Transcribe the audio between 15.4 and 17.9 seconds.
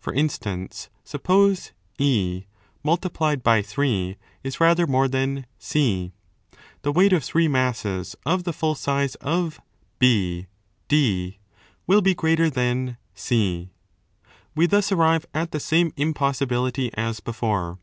the same impossibility as 15 before.